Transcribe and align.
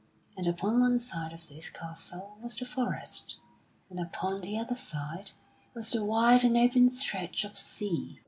And 0.35 0.47
upon 0.47 0.79
one 0.79 0.97
side 0.99 1.31
of 1.31 1.47
this 1.47 1.69
castle 1.69 2.35
was 2.41 2.55
the 2.55 2.65
forest, 2.65 3.35
and 3.87 3.99
upon 3.99 4.41
the 4.41 4.57
other 4.57 4.75
side 4.75 5.29
was 5.75 5.91
the 5.91 6.03
wide 6.03 6.43
and 6.43 6.57
open 6.57 6.89
stretch 6.89 7.43
of 7.43 7.55
sea. 7.55 8.19